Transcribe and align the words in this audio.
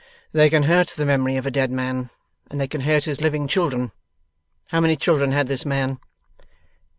'They 0.31 0.49
can 0.49 0.63
hurt 0.63 0.87
the 0.87 1.05
memory 1.05 1.37
of 1.37 1.45
a 1.45 1.51
dead 1.51 1.69
man, 1.69 2.09
and 2.49 2.59
they 2.59 2.67
can 2.67 2.81
hurt 2.81 3.03
his 3.03 3.21
living 3.21 3.47
children. 3.47 3.91
How 4.69 4.79
many 4.79 4.95
children 4.95 5.31
had 5.31 5.45
this 5.45 5.63
man? 5.63 5.99